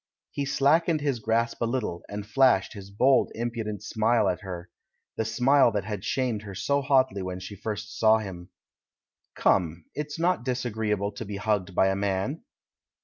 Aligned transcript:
He 0.31 0.45
slackened 0.45 1.01
his 1.01 1.19
grasp 1.19 1.61
a 1.61 1.65
little, 1.65 2.01
and 2.09 2.25
flashed 2.25 2.73
his 2.73 2.89
bold, 2.89 3.31
impudent 3.35 3.83
smile 3.83 4.27
at 4.29 4.41
her— 4.41 4.71
the 5.15 5.23
smile 5.25 5.71
that 5.73 5.83
had 5.83 6.03
shamed 6.03 6.41
her 6.41 6.55
so 6.55 6.81
hotly 6.81 7.21
when 7.21 7.39
she 7.39 7.55
first 7.55 7.99
saw 7.99 8.17
him. 8.17 8.49
"Come, 9.35 9.85
it's 9.93 10.17
not 10.17 10.43
disagreeable 10.43 11.11
to 11.11 11.25
be 11.25 11.37
hugged 11.37 11.75
by 11.75 11.89
a 11.89 11.95
man? 11.95 12.41